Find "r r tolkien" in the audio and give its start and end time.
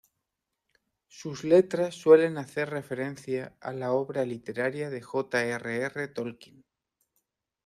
5.45-6.65